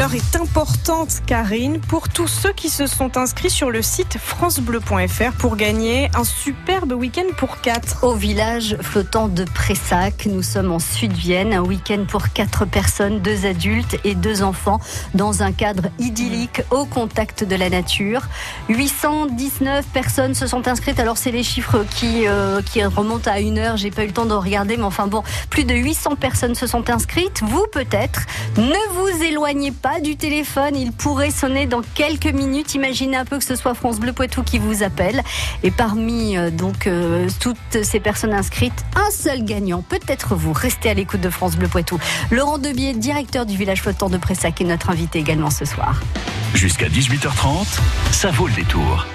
[0.00, 5.32] L'heure est importante, Karine, pour tous ceux qui se sont inscrits sur le site francebleu.fr
[5.36, 8.02] pour gagner un superbe week-end pour quatre.
[8.02, 13.44] Au village flottant de Pressac, nous sommes en Sud-Vienne, un week-end pour quatre personnes, deux
[13.44, 14.80] adultes et deux enfants,
[15.12, 18.22] dans un cadre idyllique au contact de la nature.
[18.70, 20.98] 819 personnes se sont inscrites.
[20.98, 23.76] Alors c'est les chiffres qui, euh, qui remontent à une heure.
[23.76, 26.66] J'ai pas eu le temps de regarder, mais enfin bon, plus de 800 personnes se
[26.66, 27.42] sont inscrites.
[27.42, 28.22] Vous peut-être.
[28.56, 30.76] Ne vous éloignez pas du téléphone.
[30.76, 32.74] Il pourrait sonner dans quelques minutes.
[32.74, 35.22] Imaginez un peu que ce soit France Bleu Poitou qui vous appelle.
[35.64, 40.52] Et parmi euh, donc euh, toutes ces personnes inscrites, un seul gagnant, peut-être vous.
[40.52, 41.98] Restez à l'écoute de France Bleu Poitou.
[42.30, 46.00] Laurent Debier, directeur du village flottant de Pressac, est notre invité également ce soir.
[46.54, 47.80] Jusqu'à 18h30,
[48.12, 49.06] ça vaut le détour.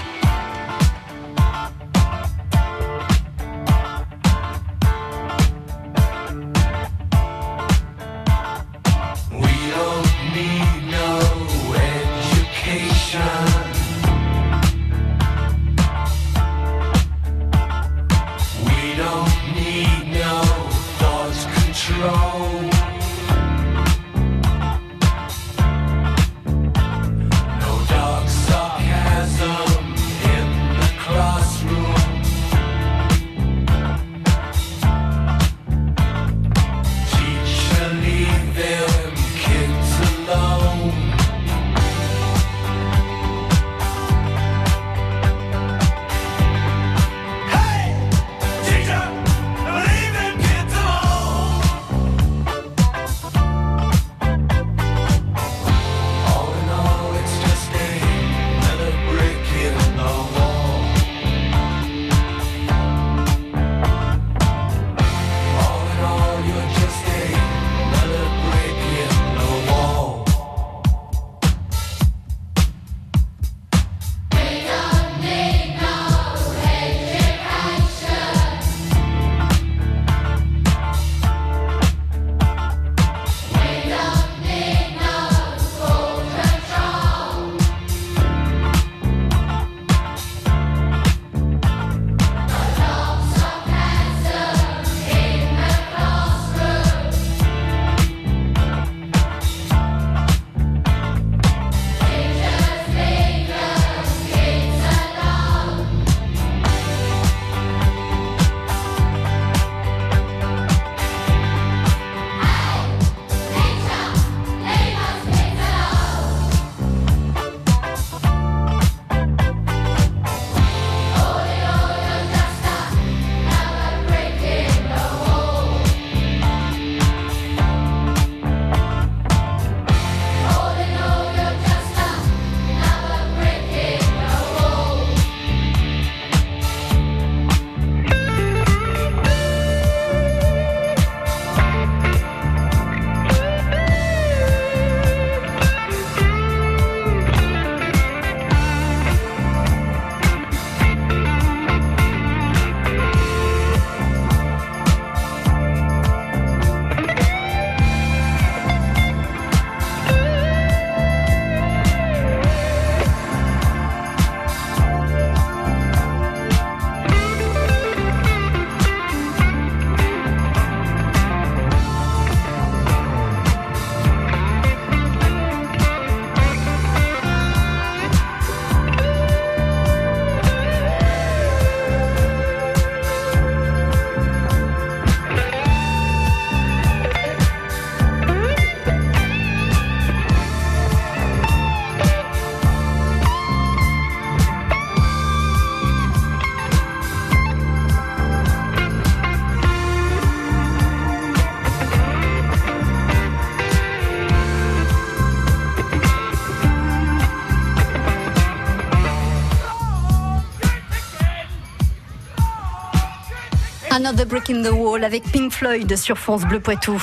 [214.08, 217.02] Another Brick in the Wall avec Pink Floyd sur France Bleu Poitou.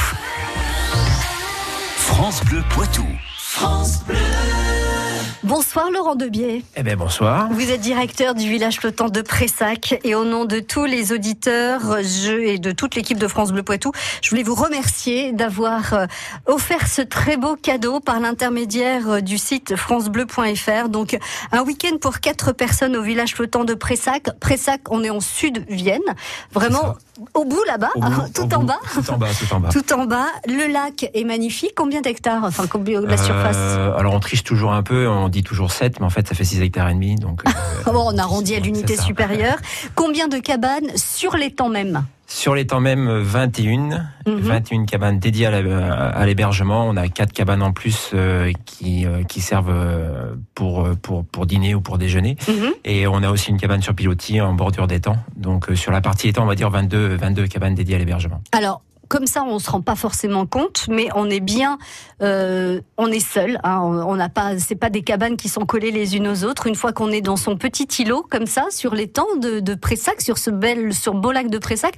[1.97, 3.05] France Bleu Poitou.
[3.39, 4.82] France Bleu.
[5.45, 6.65] Bonsoir Laurent Debier.
[6.77, 7.49] Eh bien bonsoir.
[7.51, 11.99] Vous êtes directeur du village flottant de Pressac et au nom de tous les auditeurs
[11.99, 13.91] et de toute l'équipe de France Bleu Poitou,
[14.23, 16.07] je voulais vous remercier d'avoir euh,
[16.47, 20.89] offert ce très beau cadeau par l'intermédiaire euh, du site francebleu.fr.
[20.89, 21.19] Donc
[21.51, 24.39] un week-end pour quatre personnes au village flottant de Pressac.
[24.39, 26.01] Pressac, on est en Sud-Vienne.
[26.53, 26.95] Vraiment
[27.35, 27.91] Au bout là-bas,
[28.35, 28.79] tout en bas.
[28.95, 29.29] Tout en bas,
[29.71, 30.27] tout en bas.
[30.47, 31.73] Le lac est magnifique.
[31.77, 35.43] Combien d'hectares Enfin, combien la surface euh, Alors on triche toujours un peu, on dit
[35.43, 37.17] toujours 7, mais en fait ça fait 6 hectares et demi.
[37.17, 37.51] Donc, euh,
[37.87, 39.57] on arrondit à l'unité supérieure.
[39.95, 42.05] Combien de cabanes sur les temps même?
[42.33, 44.87] Sur les temps même, 21, 21 mhm.
[44.87, 46.87] cabanes dédiées à l'hébergement.
[46.89, 51.47] On a quatre cabanes en plus euh, qui, euh, qui servent euh, pour, pour, pour
[51.47, 52.37] dîner ou pour déjeuner.
[52.49, 52.73] Mhm.
[52.85, 55.17] Et on a aussi une cabane sur pilotis en bordure d'étang.
[55.37, 58.41] Donc sur la partie étang, on va dire 22, 22 cabanes dédiées à l'hébergement.
[58.53, 58.81] Alors,
[59.13, 61.77] comme ça, on se rend pas forcément compte, mais on est bien,
[62.23, 63.61] euh, on est seul.
[63.63, 66.67] Hein, on n'a pas, c'est pas des cabanes qui sont collées les unes aux autres.
[66.67, 70.23] Une fois qu'on est dans son petit îlot comme ça, sur temps de, de Pressac,
[70.23, 71.95] sur ce bel, sur beau lac de Pressac,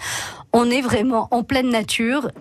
[0.52, 2.32] on est vraiment en pleine nature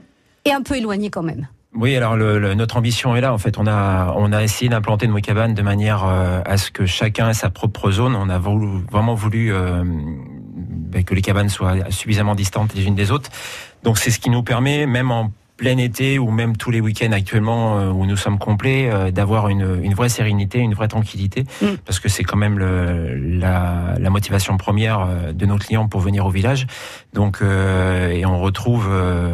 [0.44, 1.48] et un peu éloigné quand même.
[1.76, 3.32] Oui, alors notre ambition est là.
[3.32, 6.72] En fait, on a on a essayé d'implanter nos cabanes de manière euh, à ce
[6.72, 8.16] que chacun ait sa propre zone.
[8.16, 13.12] On a vraiment voulu euh, ben, que les cabanes soient suffisamment distantes les unes des
[13.12, 13.30] autres.
[13.84, 17.12] Donc c'est ce qui nous permet, même en plein été ou même tous les week-ends
[17.12, 21.46] actuellement euh, où nous sommes complets, euh, d'avoir une, une, vraie sérénité, une vraie tranquillité,
[21.62, 21.68] mm.
[21.86, 26.02] parce que c'est quand même le, la, la, motivation première euh, de nos clients pour
[26.02, 26.68] venir au village.
[27.14, 28.90] Donc et on retrouve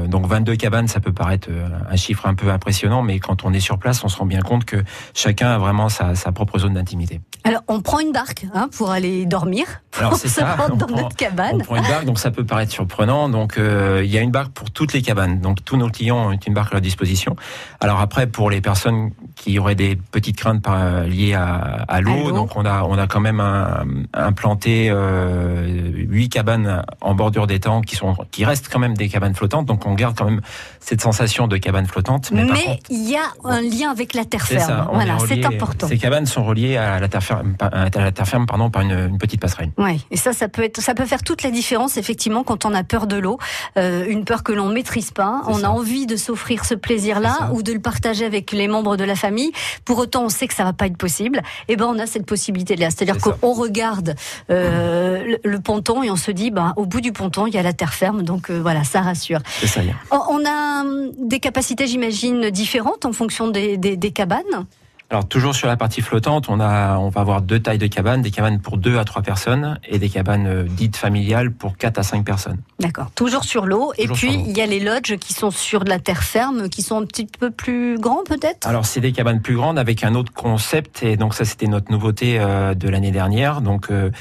[0.08, 1.48] donc 22 cabanes, ça peut paraître
[1.90, 4.42] un chiffre un peu impressionnant, mais quand on est sur place, on se rend bien
[4.42, 4.84] compte que
[5.14, 7.22] chacun a vraiment sa, sa propre zone d'intimité.
[7.46, 9.66] Alors on prend une barque hein, pour aller dormir.
[9.98, 10.58] Alors c'est ça.
[10.70, 11.56] On dans prend, notre cabane.
[11.56, 13.30] On prend une barque, donc ça peut paraître surprenant.
[13.30, 16.32] Donc il y a une barque pour toutes les cabanes, donc tous nos clients ont
[16.32, 17.36] une barque à leur disposition.
[17.80, 20.66] Alors après, pour les personnes qui auraient des petites craintes
[21.08, 25.64] liées à, l'eau, donc on a on a quand même un, implanté euh,
[26.08, 29.66] huit cabanes en bordure d'étang qui sont qui restent quand même des cabanes flottantes.
[29.66, 30.42] Donc on garde quand même
[30.80, 32.32] cette sensation de cabane flottante.
[32.32, 34.90] Mais il y a un lien avec la terre ferme.
[34.94, 35.88] voilà, c'est important.
[35.88, 39.18] Ces cabanes sont reliées à la terre ferme, à la terre ferme pardon, par une,
[39.18, 39.72] petite passerelle.
[39.78, 42.74] Ouais, et ça, ça peut être, ça peut faire toute la différence effectivement quand on
[42.74, 43.38] a peur de l'eau,
[43.78, 45.42] euh, une peur que l'on maîtrise pas.
[45.48, 49.04] On a envie de s'offrir ce plaisir-là ou de le partager avec les membres de
[49.04, 49.52] la famille.
[49.86, 51.42] Pour autant, on sait que ça va pas être possible.
[51.68, 52.90] Et eh ben, on a cette possibilité-là.
[52.90, 54.16] C'est-à-dire qu'on regarde
[54.50, 57.64] euh, le, ponton et on se dit, ben, au bout du ponton, il y a
[57.64, 58.24] la terre ferme.
[58.24, 59.40] Donc euh, voilà, ça rassure.
[59.66, 59.82] Ça,
[60.12, 64.66] on a hum, des capacités, j'imagine, différentes en fonction des, des, des cabanes.
[65.12, 68.22] Alors toujours sur la partie flottante, on a, on va avoir deux tailles de cabanes,
[68.22, 71.98] des cabanes pour deux à trois personnes et des cabanes euh, dites familiales pour quatre
[71.98, 72.60] à cinq personnes.
[72.80, 73.10] D'accord.
[73.16, 73.92] Toujours sur l'eau.
[73.98, 76.84] Et puis il y a les lodges qui sont sur de la terre ferme, qui
[76.84, 78.68] sont un petit peu plus grands peut-être?
[78.68, 81.92] Alors c'est des cabanes plus grandes avec un autre concept et donc ça c'était notre
[81.92, 83.62] nouveauté euh, de l'année dernière.
[83.62, 84.12] Donc euh,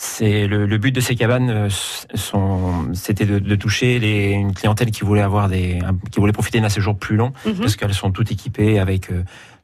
[0.00, 1.68] c'est le, but de ces cabanes,
[2.92, 5.80] c'était de, toucher les, une clientèle qui voulait avoir des,
[6.12, 7.54] qui voulait profiter d'un séjour plus long, mhm.
[7.56, 9.10] parce qu'elles sont toutes équipées avec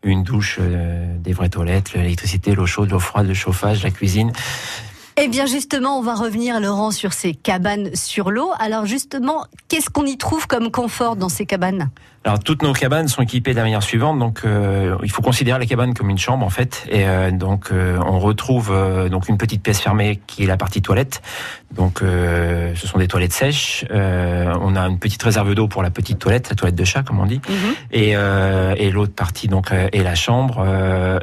[0.04, 4.32] une douche, euh, des vraies toilettes, l'électricité, l'eau chaude, l'eau froide, le chauffage, la cuisine.
[5.16, 8.50] Eh bien justement, on va revenir, Laurent, sur ces cabanes sur l'eau.
[8.58, 11.90] Alors justement, qu'est-ce qu'on y trouve comme confort dans ces cabanes?
[12.24, 14.18] Alors toutes nos cabanes sont équipées de la manière suivante.
[14.18, 16.84] Donc euh, il faut considérer la cabane comme une chambre en fait.
[16.90, 18.74] Et euh, donc euh, on retrouve
[19.10, 21.22] donc une petite pièce fermée qui est la partie toilette.
[21.72, 23.84] Donc ce sont des toilettes sèches.
[23.90, 27.20] on a une petite réserve d'eau pour la petite toilette, la toilette de chat comme
[27.20, 27.40] on dit.
[27.48, 27.74] Mhm.
[27.92, 30.64] Et, et l'autre partie donc est la chambre.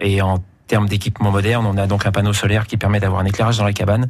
[0.01, 0.37] et en
[0.71, 3.65] termes d'équipement moderne, on a donc un panneau solaire qui permet d'avoir un éclairage dans
[3.65, 4.07] la cabane.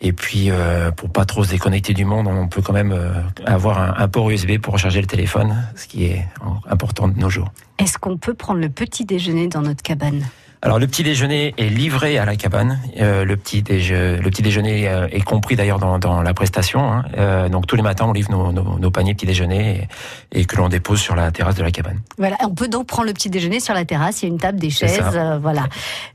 [0.00, 3.12] Et puis, euh, pour pas trop se déconnecter du monde, on peut quand même euh,
[3.44, 6.26] avoir un, un, port USB pour recharger le téléphone, ce qui est
[6.66, 7.52] important de nos jours.
[7.78, 10.24] Est-ce qu'on peut prendre le petit déjeuner dans notre cabane?
[10.64, 12.78] Alors le petit déjeuner est livré à la cabane.
[13.00, 16.80] Euh, le petit le petit déjeuner euh, est compris d'ailleurs dans, dans, la prestation.
[16.80, 17.04] Hein.
[17.18, 19.88] Euh, donc tous les matins on livre nos, nos, nos paniers petit déjeuner
[20.30, 22.00] et, que l'on dépose sur la terrasse de la cabane.
[22.16, 24.22] Voilà, on peut donc prendre le petit déjeuner sur la terrasse.
[24.22, 25.02] Il y a une table, des chaises,
[25.40, 25.64] voilà.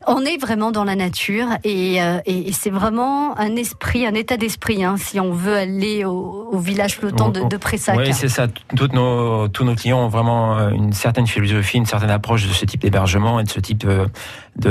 [0.07, 4.85] On est vraiment dans la nature et, et, c'est vraiment un esprit, un état d'esprit.
[4.85, 7.97] Hein, si on veut aller au, au village flottant de, de Pressac.
[7.97, 8.47] Oui, c'est ça.
[8.75, 12.65] Toutes nos, tous nos clients ont vraiment une certaine philosophie, une certaine approche de ce
[12.65, 14.07] type d'hébergement et de ce type de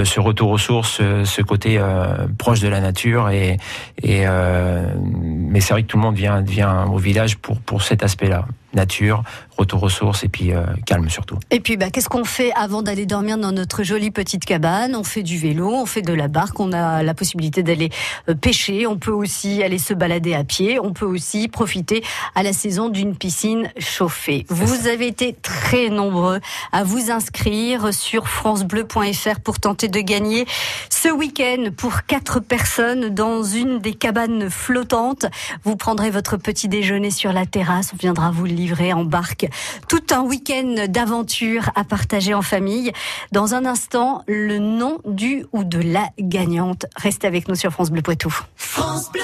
[0.05, 3.31] ce retour aux sources, ce côté euh, proche de la nature.
[3.31, 3.57] Et,
[4.03, 7.83] et euh, mais c'est vrai que tout le monde vient, vient au village pour, pour
[7.83, 9.25] cet aspect-là nature,
[9.57, 11.39] retour aux sources et puis euh, calme surtout.
[11.51, 14.95] Et puis bah, qu'est-ce qu'on fait avant d'aller dormir dans notre jolie petite cabane?
[14.95, 17.91] On fait du vélo, on fait de la barque, on a la possibilité d'aller
[18.29, 22.05] euh, pêcher, on peut aussi aller se balader à pied, on peut aussi profiter
[22.35, 24.47] à la saison d'une piscine chauffée.
[24.49, 26.41] Vous avez été très nombreux
[26.73, 30.47] à vous inscrire sur francebleu.fr pour tenter de gagner
[30.91, 35.27] ce week-end pour quatre personnes dans une des cabanes flottantes.
[35.65, 39.47] Vous prendrez votre petit déjeuner sur la terrasse, on viendra vous le livrer en barque.
[39.89, 42.93] Tout un week-end d'aventure à partager en famille.
[43.33, 46.87] Dans un instant, le nom du ou de la gagnante.
[46.97, 48.35] Restez avec nous sur France Bleu Poitou.
[48.57, 49.23] France Bleu,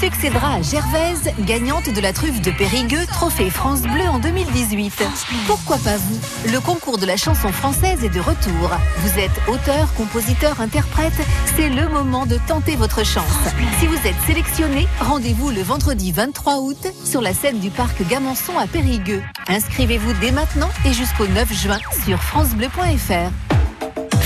[0.00, 5.04] succédera à Gervaise, gagnante de la truffe de Périgueux, trophée France Bleu en 2018.
[5.46, 6.18] Pourquoi pas vous?
[6.50, 8.70] Le concours de la chanson française est de retour.
[8.98, 11.12] Vous êtes auteur, compositeur, interprète,
[11.54, 13.26] c'est le moment de tenter votre chance.
[13.78, 18.56] Si vous êtes sélectionné, rendez-vous le vendredi 23 août sur la scène du parc Gamançon
[18.58, 19.22] à Périgueux.
[19.48, 23.49] Inscrivez-vous dès maintenant et jusqu'au 9 juin sur francebleu.fr.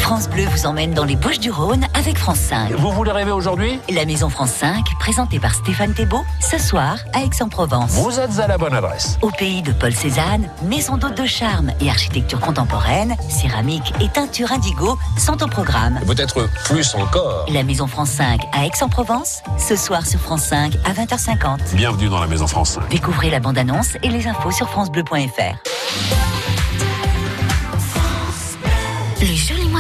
[0.05, 2.73] France Bleu vous emmène dans les Bouches du Rhône avec France 5.
[2.73, 3.81] Vous voulez rêver aujourd'hui?
[3.89, 7.93] La Maison France 5, présentée par Stéphane Thébault, ce soir à Aix-en-Provence.
[7.93, 9.19] Vous êtes à la bonne adresse.
[9.23, 14.53] Au pays de Paul Cézanne, maison d'hôte de charme et architecture contemporaine, céramique et teinture
[14.53, 15.99] indigo sont au programme.
[16.07, 17.47] Peut-être plus encore.
[17.49, 21.77] La Maison France 5 à Aix-en-Provence, ce soir sur France 5 à 20h50.
[21.77, 22.91] Bienvenue dans la Maison France 5.
[22.91, 25.57] Découvrez la bande-annonce et les infos sur francebleu.fr.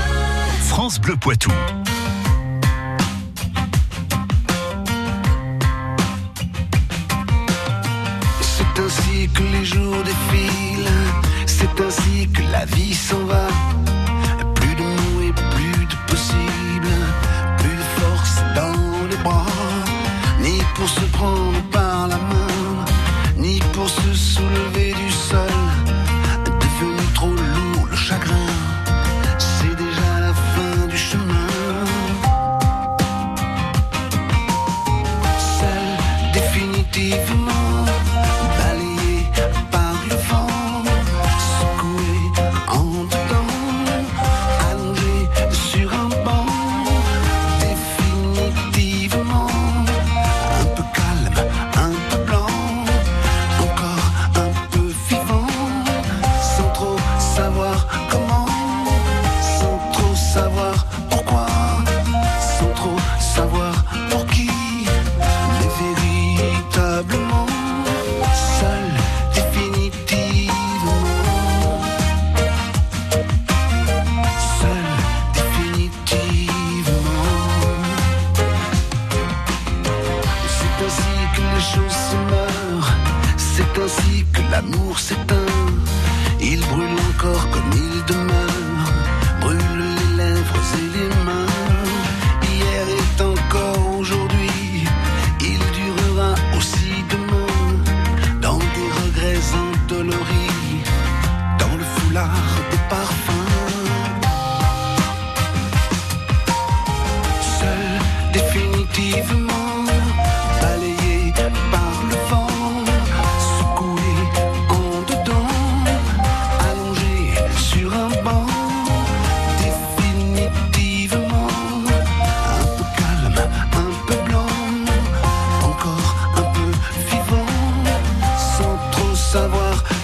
[0.67, 1.51] France Bleu Poitou.
[8.91, 10.91] Ainsi que les jours défilent,
[11.45, 13.47] c'est ainsi que la vie s'en va.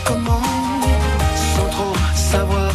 [0.06, 0.42] Comment,
[1.56, 2.67] sans trop savoir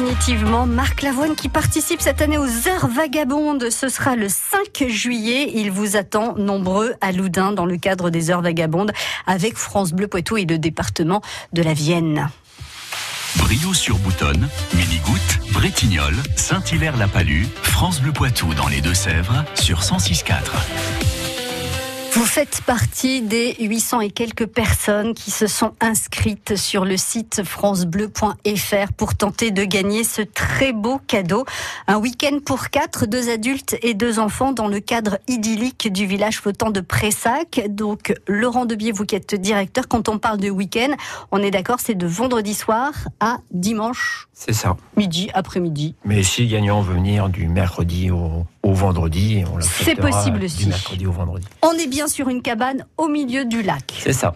[0.00, 0.66] définitivement.
[0.66, 3.70] Marc Lavoine qui participe cette année aux Heures Vagabondes.
[3.70, 5.52] Ce sera le 5 juillet.
[5.54, 8.92] Il vous attend nombreux à Loudun dans le cadre des Heures Vagabondes
[9.26, 11.20] avec France Bleu Poitou et le département
[11.52, 12.30] de la Vienne.
[13.36, 21.19] Brio-sur-Boutonne, Minigoutte, Bretignolles, Saint-Hilaire-la-Palue, France Bleu Poitou dans les Deux-Sèvres sur 106.4.
[22.12, 27.42] Vous faites partie des 800 et quelques personnes qui se sont inscrites sur le site
[27.44, 31.44] francebleu.fr pour tenter de gagner ce très beau cadeau.
[31.86, 36.38] Un week-end pour quatre, deux adultes et deux enfants dans le cadre idyllique du village
[36.38, 37.62] flottant de Pressac.
[37.68, 40.92] Donc, Laurent Debier, vous qui êtes directeur, quand on parle de week-end,
[41.30, 42.90] on est d'accord, c'est de vendredi soir
[43.20, 44.76] à dimanche C'est ça.
[44.96, 45.94] midi, après-midi.
[46.04, 50.44] Mais si le gagnant veut venir du mercredi au, au vendredi, on C'est possible Du
[50.46, 50.66] aussi.
[50.68, 51.46] mercredi au vendredi.
[51.62, 53.92] On est bien sur une cabane au milieu du lac.
[53.98, 54.34] C'est ça.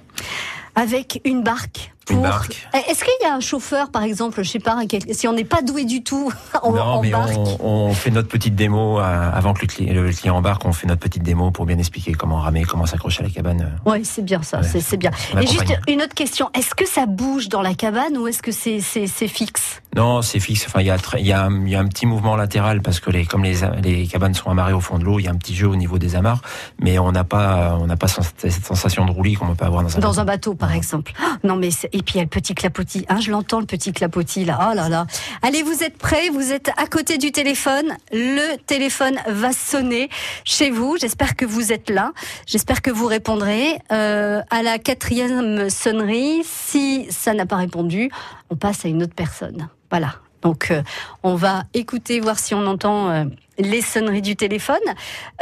[0.75, 1.93] avec une barque.
[2.11, 2.25] Une Pour...
[2.27, 2.69] barque.
[2.75, 4.77] Eh, Est-ce qu'il y a un chauffeur, par exemple, je sais pas,
[5.13, 6.31] si on n'est pas doué du tout
[6.63, 7.57] en, non, en mais barque on,
[7.89, 10.65] on fait notre petite démo euh, avant que le client, le client embarque.
[10.65, 13.79] On fait notre petite démo pour bien expliquer comment ramer, comment s'accrocher à la cabane.
[13.87, 14.81] Oui, c'est bien ça, Ouais.
[14.81, 15.11] c'est bien.
[15.41, 18.53] Et juste une autre question, est-ce que ça bouge dans la cabane ou est-ce que
[18.53, 18.81] c'est
[19.29, 19.81] fixe?
[19.97, 20.65] Non, c'est fixe.
[20.67, 23.11] Enfin, il y a, y, un- il y a un petit mouvement latéral parce que
[23.11, 25.37] les, comme les, les cabanes sont amarrées au fond de l'eau, il y a un
[25.37, 26.41] petit jeu au niveau des amarres,
[26.81, 29.83] mais on n'a pas, on n'a pas sens- cette sensation de roulis qu'on peut avoir
[29.83, 30.01] dans un.
[30.01, 30.21] Dans bateau.
[30.21, 31.13] un bateau, par exemple.
[31.21, 33.07] Ah, Non, mais et puis il y a le petit clapotis.
[33.09, 34.69] Hein, je l'entends, le petit clapotis là.
[34.71, 35.07] Oh là là.
[35.41, 36.29] Allez, vous êtes prêts?
[36.29, 37.97] Vous êtes à côté du téléphone.
[38.13, 40.11] Le téléphone va sonner
[40.45, 40.97] chez vous.
[41.01, 42.13] J'espère que vous êtes là.
[42.47, 46.43] J'espère que vous répondrez Euh, à la quatrième sonnerie.
[46.45, 48.11] Si ça n'a pas répondu,
[48.51, 49.69] on passe à une autre personne.
[49.91, 50.17] Voilà.
[50.43, 50.83] Donc, euh,
[51.23, 53.25] on va écouter, voir si on entend euh,
[53.59, 54.77] les sonneries du téléphone.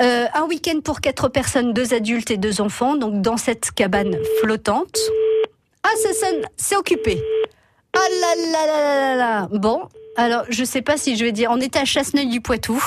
[0.01, 4.15] Euh, un week-end pour quatre personnes, deux adultes et deux enfants, donc dans cette cabane
[4.41, 4.99] flottante.
[5.85, 7.21] Ah, ça sonne, c'est occupé.
[7.95, 9.49] Ah là là là là là là.
[9.53, 11.51] Bon, alors je sais pas si je vais dire.
[11.51, 12.83] On était à Chasseneuil du Poitou.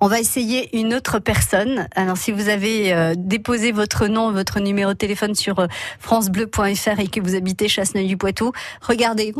[0.00, 1.88] On va essayer une autre personne.
[1.94, 5.66] Alors, si vous avez euh, déposé votre nom, votre numéro de téléphone sur euh,
[5.98, 9.32] francebleu.fr et que vous habitez Chasseneuil-du-Poitou, regardez.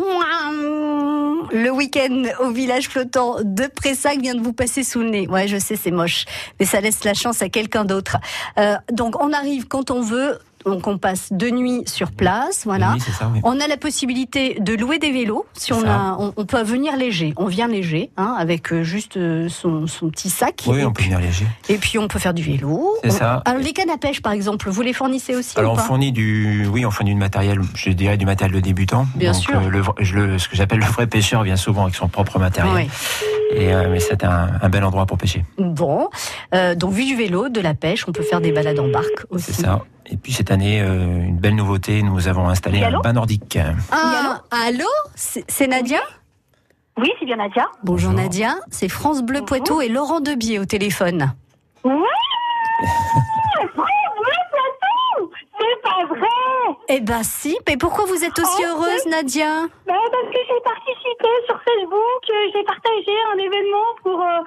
[1.53, 5.29] Le week-end au village flottant de Pressac vient de vous passer sous le nez.
[5.29, 6.25] Ouais, je sais, c'est moche,
[6.59, 8.17] mais ça laisse la chance à quelqu'un d'autre.
[8.59, 10.39] Euh, donc, on arrive quand on veut.
[10.67, 12.63] Donc, on passe deux nuits sur place.
[12.65, 12.93] Voilà.
[12.95, 13.31] Oui, ça.
[13.33, 13.41] oui.
[13.45, 15.47] On a la possibilité de louer des vélos.
[15.55, 17.33] Si on a, on, on peut venir léger.
[17.37, 20.65] On vient léger, hein, avec euh, juste euh, son, son petit sac.
[20.67, 21.47] Oui, on peut venir léger.
[21.69, 22.97] et puis on peut faire du vélo.
[23.05, 23.43] C'est ça.
[23.45, 26.13] Alors les cannes à pêche, par exemple, vous les fournissez aussi Alors ou on fournit
[26.13, 29.07] du, oui, on fournit du matériel, je dirais du matériel de débutant.
[29.15, 29.59] Bien Donc, sûr.
[29.61, 29.71] euh,
[30.15, 32.75] le, ce que j'appelle le vrai pêcheur vient souvent avec son propre matériel.
[32.75, 32.89] Oui.
[33.57, 35.45] Et euh, mais c'est un, un bel endroit pour pêcher.
[35.59, 36.09] Bon,
[36.55, 39.25] euh, donc vu du vélo, de la pêche, on peut faire des balades en barque
[39.31, 39.53] aussi.
[39.53, 39.85] C'est ça.
[40.11, 43.59] Et puis cette année, euh, une belle nouveauté, nous avons installé un bain nordique.
[43.91, 46.01] Ah, allô C'est c'est Nadia
[46.97, 47.67] Oui, c'est bien Nadia.
[47.83, 51.33] Bonjour, Nadia, c'est France Bleu Poitou et Laurent Debier au téléphone.
[51.85, 51.93] Oui
[55.59, 59.95] C'est pas vrai Eh ben si, mais pourquoi vous êtes aussi Oh, heureuse, Nadia Ben,
[60.13, 64.41] Parce que j'ai participé sur Facebook, euh, j'ai partagé un événement pour, euh,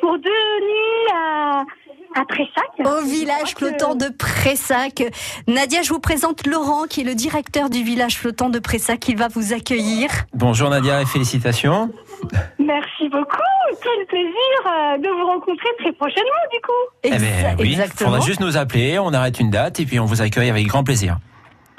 [0.00, 1.64] pour deux nuits à,
[2.14, 2.64] à Pressac.
[2.84, 5.02] Au village flottant de Pressac.
[5.46, 9.08] Nadia, je vous présente Laurent, qui est le directeur du village flottant de Pressac.
[9.08, 10.10] Il va vous accueillir.
[10.34, 11.92] Bonjour Nadia et félicitations.
[12.58, 13.38] Merci beaucoup,
[13.82, 14.32] quel plaisir
[14.66, 16.72] euh, de vous rencontrer très prochainement du coup.
[17.04, 18.10] Eh ben, oui, exactement.
[18.10, 20.84] faudra juste nous appeler, on arrête une date et puis on vous accueille avec grand
[20.84, 21.18] plaisir.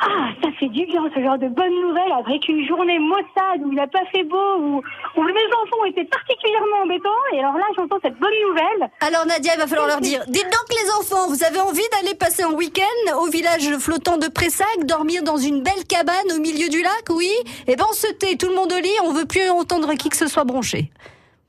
[0.03, 3.71] Ah, ça fait du bien ce genre de bonnes nouvelles après qu'une journée maussade où
[3.71, 4.81] il n'a pas fait beau, où,
[5.15, 7.09] où mes enfants étaient particulièrement embêtants.
[7.33, 8.89] Et alors là, j'entends cette bonne nouvelle.
[9.01, 12.15] Alors Nadia, il va falloir leur dire, dites donc les enfants, vous avez envie d'aller
[12.15, 16.67] passer un week-end au village flottant de Pressac, dormir dans une belle cabane au milieu
[16.69, 17.31] du lac, oui?
[17.67, 20.09] Eh ben on se tait, tout le monde au lit, on veut plus entendre qui
[20.09, 20.89] que ce soit bronché.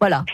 [0.02, 0.24] Voilà.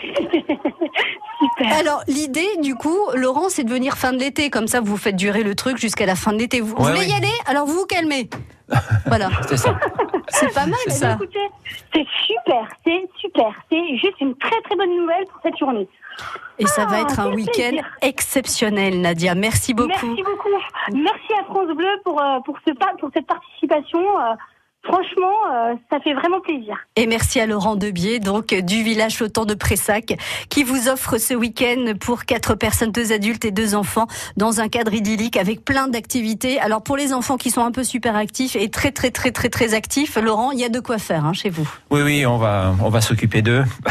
[1.79, 5.15] Alors l'idée, du coup, Laurent, c'est de venir fin de l'été, comme ça vous faites
[5.15, 6.59] durer le truc jusqu'à la fin de l'été.
[6.59, 7.27] Vous, Ouais, voulez y aller?
[7.45, 8.29] Alors vous vous calmez.
[9.05, 9.29] Voilà.
[9.47, 9.77] C'est ça.
[10.29, 11.17] C'est pas mal ça.
[11.93, 13.51] c'est super, c'est super.
[13.71, 15.87] C'est juste une très très bonne nouvelle pour cette journée.
[16.59, 19.33] Et ça va Ah, être un week-end exceptionnel, Nadia.
[19.35, 19.89] Merci beaucoup.
[20.07, 20.49] Merci beaucoup.
[20.93, 23.99] Merci à France Bleu pour, euh, pour, ce, pa- pour cette participation.
[24.83, 26.75] Franchement, euh, ça fait vraiment plaisir.
[26.95, 30.17] Et merci à Laurent Debier, donc du village flottant de Pressac,
[30.49, 34.69] qui vous offre ce week-end pour quatre personnes, deux adultes et deux enfants, dans un
[34.69, 36.59] cadre idyllique avec plein d'activités.
[36.59, 39.49] Alors pour les enfants qui sont un peu super actifs et très très très très
[39.49, 41.69] très actifs, Laurent, il y a de quoi faire hein, chez vous.
[41.91, 43.63] Oui, oui, on va, on va s'occuper d'eux.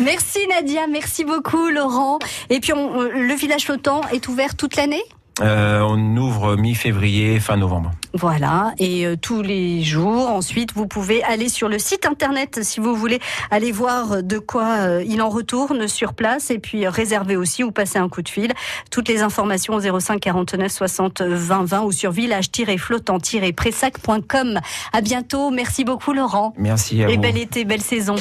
[0.00, 2.18] Merci Nadia, merci beaucoup Laurent.
[2.50, 5.02] Et puis on- euh, le village flottant est ouvert toute l'année?
[5.40, 7.90] Euh, on ouvre mi-février, fin novembre.
[8.14, 12.80] Voilà, et euh, tous les jours, ensuite, vous pouvez aller sur le site internet si
[12.80, 13.20] vous voulez
[13.50, 17.70] aller voir de quoi euh, il en retourne sur place et puis réserver aussi ou
[17.70, 18.52] passer un coup de fil.
[18.90, 24.58] Toutes les informations au 05 49 60 20 20 ou sur village-flottant-pressac.com.
[24.92, 26.54] À bientôt, merci beaucoup Laurent.
[26.58, 27.22] Merci à Et vous.
[27.22, 28.16] bel été, belle saison.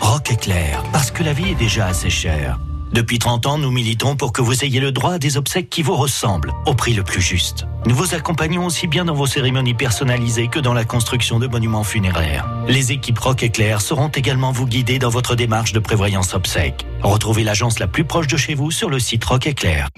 [0.00, 2.58] Rock Éclair, parce que la vie est déjà assez chère.
[2.92, 5.82] Depuis 30 ans, nous militons pour que vous ayez le droit à des obsèques qui
[5.82, 7.66] vous ressemblent, au prix le plus juste.
[7.86, 11.84] Nous vous accompagnons aussi bien dans vos cérémonies personnalisées que dans la construction de monuments
[11.84, 12.48] funéraires.
[12.66, 16.84] Les équipes Rock Éclair seront également vous guider dans votre démarche de prévoyance obsèques.
[17.02, 19.88] Retrouvez l'agence la plus proche de chez vous sur le site Rock Éclair.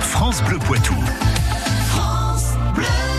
[0.00, 0.94] France Bleu Poitou.